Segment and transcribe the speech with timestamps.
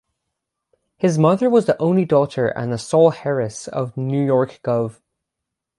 [0.97, 4.99] His mother was the only daughter and sole heiress of New York Gov.